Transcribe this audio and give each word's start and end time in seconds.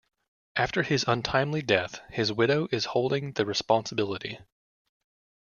After 0.55 0.81
his 0.81 1.05
untimely 1.07 1.61
death, 1.61 1.99
his 2.09 2.33
widow 2.33 2.67
is 2.71 2.85
holding 2.85 3.33
the 3.33 3.45
responsibility. 3.45 4.39